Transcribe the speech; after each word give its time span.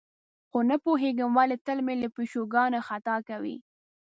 خو 0.49 0.59
نه 0.69 0.75
پوهېږم 0.83 1.31
ولې 1.35 1.57
تل 1.65 1.79
مې 1.85 1.95
له 2.01 2.09
پښو 2.15 2.41
کاڼي 2.53 2.79
خطا 2.87 3.15
کوي. 3.29 3.55